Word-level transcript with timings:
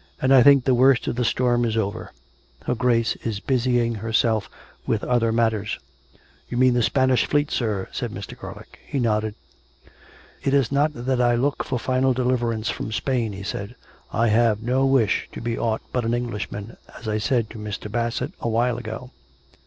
"And 0.20 0.34
I 0.34 0.42
think 0.42 0.66
the 0.66 0.74
worst 0.74 1.06
of 1.06 1.16
the 1.16 1.24
storm 1.24 1.64
is 1.64 1.74
over. 1.74 2.12
Her 2.66 2.74
Grace 2.74 3.16
is 3.24 3.40
busying 3.40 3.94
herself 3.94 4.50
with 4.86 5.02
other 5.04 5.32
matters." 5.32 5.78
"You 6.50 6.58
mean 6.58 6.74
the 6.74 6.82
Spanish 6.82 7.24
fleet, 7.24 7.50
sir?" 7.50 7.88
said 7.90 8.10
Mr. 8.12 8.38
Gar 8.38 8.54
lick. 8.56 8.78
He 8.86 8.98
nodded." 9.00 9.36
It 10.44 10.52
is 10.52 10.70
not 10.70 10.90
that 10.92 11.22
I 11.22 11.34
look 11.34 11.64
for 11.64 11.78
final 11.78 12.12
deliverance 12.12 12.68
from 12.68 12.92
Spain," 12.92 13.32
he 13.32 13.42
said." 13.42 13.74
I 14.12 14.28
have 14.28 14.62
no 14.62 14.84
wish 14.84 15.30
to 15.32 15.40
be 15.40 15.56
aught 15.56 15.80
but 15.92 16.04
an 16.04 16.12
Englishman, 16.12 16.76
as 16.98 17.08
I 17.08 17.16
said 17.16 17.48
to 17.48 17.58
Mr. 17.58 17.90
Bassett 17.90 18.34
a 18.38 18.50
while 18.50 18.76
ago. 18.76 19.12